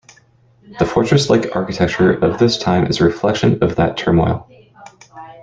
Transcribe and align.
The 0.79 0.85
fortress-like 0.87 1.55
architecture 1.55 2.11
of 2.13 2.39
this 2.39 2.57
time 2.57 2.87
is 2.87 2.99
a 2.99 3.03
reflection 3.03 3.61
of 3.63 3.75
that 3.75 3.97
turmoil. 3.97 4.49